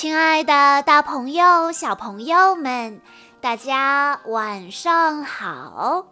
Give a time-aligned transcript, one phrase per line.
[0.00, 3.02] 亲爱的，大朋友、小朋友们，
[3.38, 6.06] 大家晚上好！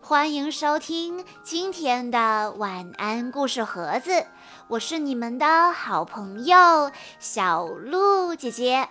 [0.00, 4.24] 欢迎收听今天的晚安故事盒子，
[4.68, 8.88] 我是你们的好朋友小鹿姐姐。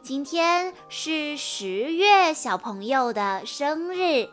[0.00, 4.28] 今天是十月小朋友的生日，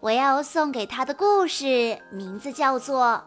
[0.00, 3.22] 我要送给他的故事名字叫做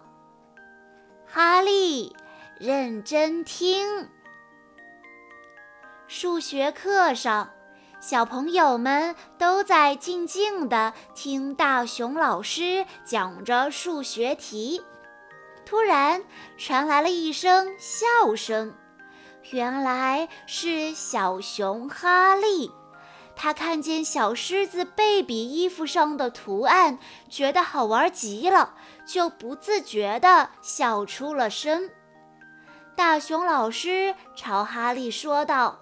[1.34, 2.13] 《哈利
[2.59, 4.02] 认真听》。
[6.12, 7.52] 数学课上，
[8.02, 14.82] 小朋友们都在静静地听大熊老师讲着数学题。
[15.68, 16.23] 突然
[16.58, 18.73] 传来了一声笑声，
[19.52, 22.71] 原来是小熊哈利。
[23.35, 26.98] 他看见小狮子贝比衣服上的图案，
[27.30, 28.73] 觉得好玩极了，
[29.05, 31.91] 就不自觉地笑出了声。
[32.96, 35.77] 大熊老师朝哈利说道。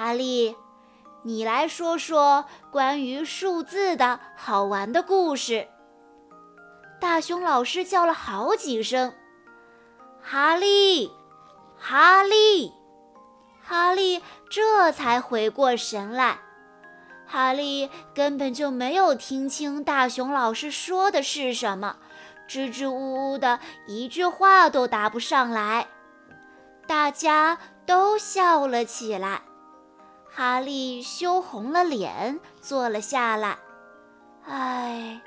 [0.00, 0.56] 哈利，
[1.24, 5.68] 你来说说关于数字的好玩的故事。
[6.98, 9.12] 大熊老师叫了好几声
[10.24, 11.12] ：“哈利，
[11.78, 12.72] 哈利，
[13.62, 16.38] 哈利！”这才回过神来。
[17.26, 21.96] 哈利根本就没有听清大熊老师说的是什么，
[22.48, 25.88] 支支吾吾的一句话都答不上来。
[26.86, 29.42] 大家都笑了起来。
[30.40, 33.58] 哈利羞红了脸，坐了下来。
[34.46, 35.20] 唉，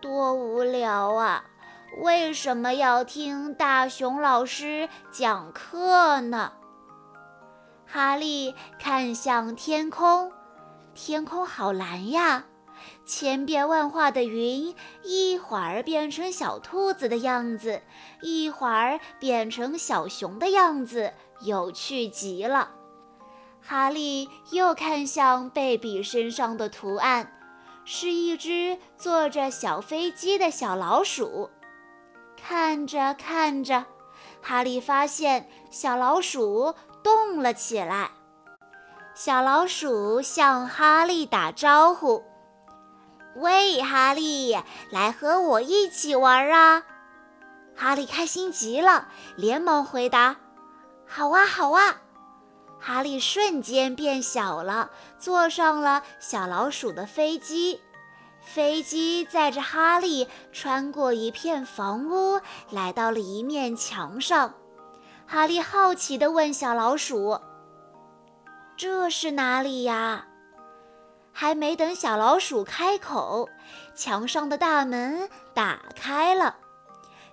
[0.00, 1.44] 多无聊啊！
[2.02, 6.52] 为什么要听大熊老师讲课呢？
[7.86, 10.32] 哈利看向天空，
[10.94, 12.46] 天空好蓝呀！
[13.04, 17.82] 千变万化的云，一会儿变成小兔子的样子，
[18.20, 22.72] 一会儿变成小熊的样子，有趣极了。
[23.68, 27.32] 哈利又看向贝比身上的图案，
[27.84, 31.50] 是一只坐着小飞机的小老鼠。
[32.40, 33.86] 看着看着，
[34.40, 38.12] 哈利发现小老鼠动了起来。
[39.16, 42.22] 小老鼠向哈利打招呼
[43.34, 44.56] ：“喂，哈利，
[44.90, 46.84] 来和我一起玩啊！”
[47.74, 50.36] 哈利开心极了，连忙回答
[51.04, 52.02] ：“好啊，好啊。”
[52.86, 57.80] 哈利瞬间变小了，坐上了小老鼠的飞机。
[58.40, 64.54] 飞机载着哈利穿过一片房屋，来到了一面墙上。
[65.26, 67.40] 哈利好奇地问小老鼠
[68.78, 70.28] ：“这是哪里呀？”
[71.34, 73.48] 还没等小老鼠开口，
[73.96, 76.54] 墙上的大门打开了。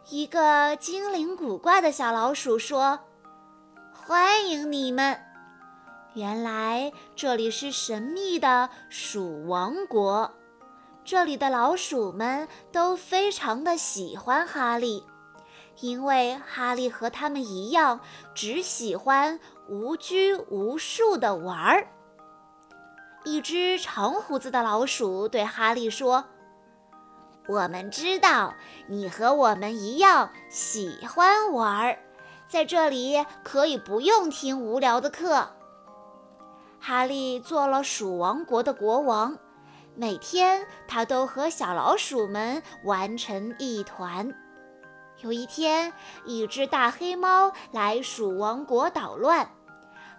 [0.10, 3.02] 一个精灵古怪的小老鼠说
[3.94, 5.24] ：“欢迎你们。”
[6.14, 10.32] 原来这里是神秘的鼠王国，
[11.04, 15.04] 这里的老鼠们都非常的喜欢哈利，
[15.80, 18.00] 因为哈利和他们一样，
[18.36, 21.88] 只喜欢无拘无束的玩儿。
[23.24, 26.26] 一只长胡子的老鼠对哈利说
[27.50, 28.54] ：“我们知道
[28.86, 31.98] 你和我们一样喜欢玩儿，
[32.48, 35.50] 在这里可以不用听无聊的课。”
[36.86, 39.38] 哈利做了鼠王国的国王，
[39.96, 44.36] 每天他都和小老鼠们玩成一团。
[45.22, 45.94] 有一天，
[46.26, 49.50] 一只大黑猫来鼠王国捣乱，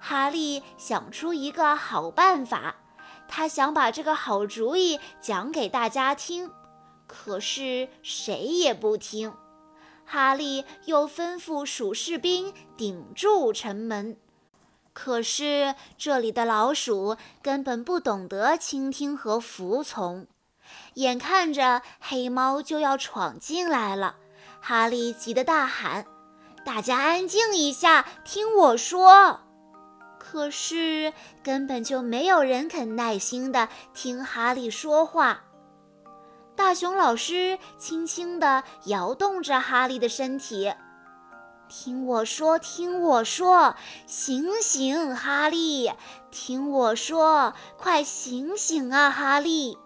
[0.00, 2.76] 哈利想出一个好办法，
[3.28, 6.50] 他想把这个好主意讲给大家听，
[7.06, 9.34] 可是谁也不听。
[10.06, 14.16] 哈利又吩咐鼠士兵顶住城门。
[14.94, 20.26] 可是这里的老鼠根本不懂得倾听和服从，
[20.94, 24.16] 眼看着黑猫就要闯进来了，
[24.60, 26.06] 哈利急得大喊
[26.64, 29.40] ：“大家安静一下，听我说！”
[30.16, 31.12] 可是
[31.42, 35.42] 根本就没有人肯耐心地听哈利说话。
[36.56, 40.72] 大熊老师轻轻地摇动着哈利的身体。
[41.68, 43.74] 听我说，听我说，
[44.06, 45.90] 醒醒，哈利！
[46.30, 49.78] 听我说，快醒醒啊，哈利！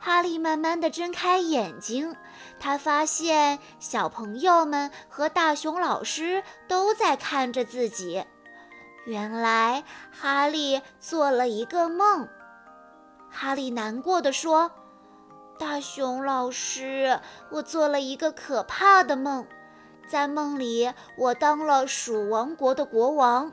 [0.00, 2.16] 哈利慢慢的睁开眼睛，
[2.58, 8.24] 他发现小朋友们和大熊老师都在看着自己。
[9.06, 12.28] 原来哈利做了一个梦。
[13.30, 14.70] 哈利难过的说
[15.58, 17.20] ：“大熊老师，
[17.50, 19.46] 我做了一个可怕的梦。”
[20.08, 23.52] 在梦里，我当了鼠王国的国王，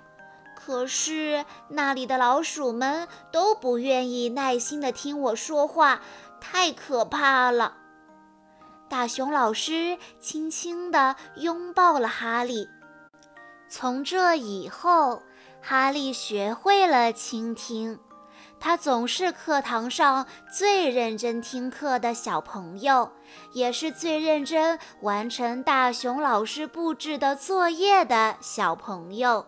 [0.55, 6.01] 可是那里的老鼠们都不愿意耐心地听我说话，
[6.39, 7.77] 太可怕了。
[8.87, 12.69] 大熊老师轻轻地拥抱了哈利。
[13.67, 15.23] 从这以后，
[15.61, 17.99] 哈利学会了倾听。
[18.59, 23.11] 他总是课堂上最认真听课的小朋友，
[23.53, 29.45] 也是最认真完成大熊老师布置的作业的小朋友。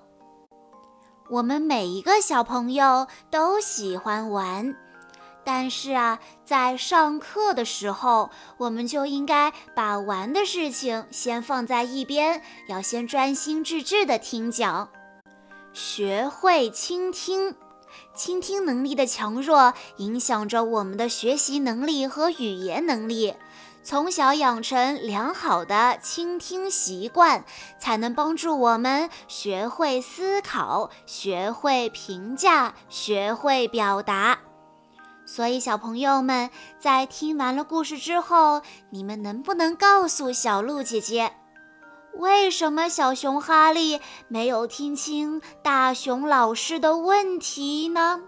[1.29, 4.75] 我们每一个小朋友都喜欢玩，
[5.43, 14.89] 但是啊，在上课的时候，我们就应该把玩的事情先放在一边，要先专心致志地听讲，
[15.73, 17.55] 学会倾听。
[18.17, 23.35] 倾听能力的强弱影响着我们的学习能力和语言能力。
[23.83, 27.45] 从小养成良好的倾听习惯，
[27.79, 34.39] 才能帮助我们学会思考、学会评价、学会表达。
[35.25, 36.49] 所以，小朋友们
[36.79, 41.31] 在听完了故事之后，你们能不能告诉小鹿姐姐？
[42.17, 48.21] 为什么小熊哈利没有听清大熊老师的问题呢？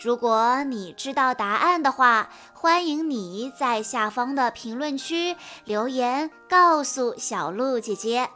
[0.00, 8.28] 如果你知道答案的话，欢迎你在下方的评论区留言告诉小鹿姐姐。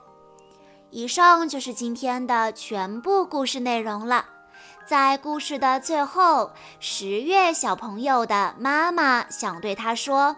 [0.91, 4.26] 以上就是今天的全部故事内容了。
[4.87, 10.37] 在故事的最后，十月小朋友的妈妈想对他说：“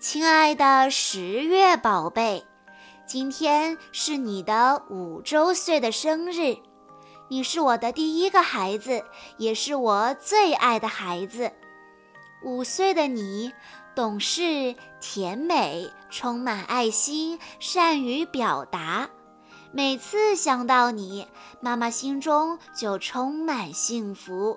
[0.00, 2.44] 亲爱的十月宝贝。”
[3.10, 6.56] 今天是你的五周岁的生日，
[7.26, 9.04] 你是我的第一个孩子，
[9.36, 11.50] 也是我最爱的孩子。
[12.44, 13.52] 五岁的你，
[13.96, 19.10] 懂事、甜美、充满爱心、善于表达。
[19.72, 21.26] 每次想到你，
[21.60, 24.56] 妈妈心中就充满幸福。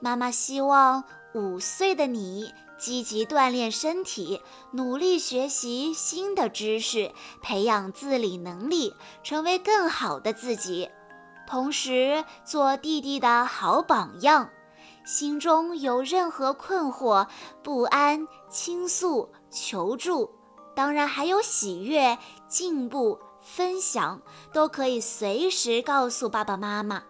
[0.00, 1.04] 妈妈希望
[1.34, 2.50] 五岁的你。
[2.78, 4.40] 积极锻炼身体，
[4.72, 10.90] 努力学习新的知识，培养自理能力，成为更好的自己。
[11.46, 14.50] 同时，做弟弟的好榜样。
[15.04, 17.26] 心中有任何困惑、
[17.62, 20.30] 不安，倾诉、求助，
[20.74, 22.16] 当然还有喜悦、
[22.48, 24.22] 进步、分享，
[24.52, 27.02] 都可以随时告诉爸爸妈妈。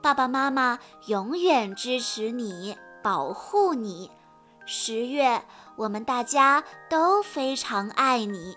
[0.00, 4.10] 爸爸妈妈永远支持你，保护你。
[4.72, 5.42] 十月，
[5.74, 8.56] 我们大家都非常爱你。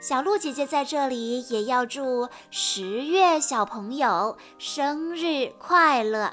[0.00, 6.32] 小鹿姐姐在这里也要祝十月小朋友生日快乐。